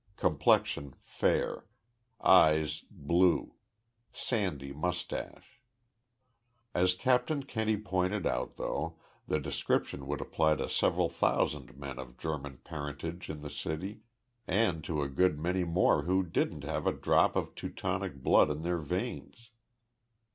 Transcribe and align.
Complexion, 0.17 0.95
fair. 1.03 1.67
Eyes, 2.23 2.85
blue. 2.89 3.53
Sandy 4.11 4.71
mustache." 4.73 5.61
As 6.73 6.95
Captain 6.95 7.43
Kenney 7.43 7.77
pointed 7.77 8.25
out, 8.25 8.57
though, 8.57 8.95
the 9.27 9.39
description 9.39 10.07
would 10.07 10.19
apply 10.19 10.55
to 10.55 10.67
several 10.69 11.07
thousand 11.07 11.77
men 11.77 11.99
of 11.99 12.17
German 12.17 12.57
parentage 12.63 13.29
in 13.29 13.41
the 13.41 13.49
city, 13.51 14.01
and 14.47 14.83
to 14.85 15.03
a 15.03 15.07
good 15.07 15.37
many 15.37 15.63
more 15.63 16.01
who 16.01 16.23
didn't 16.23 16.63
have 16.63 16.87
a 16.87 16.91
drop 16.93 17.35
of 17.35 17.53
Teutonic 17.53 18.23
blood 18.23 18.49
in 18.49 18.63
their 18.63 18.79
veins. 18.79 19.51